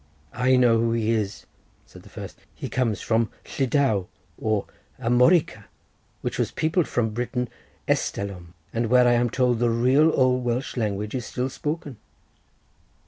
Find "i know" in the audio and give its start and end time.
0.33-0.79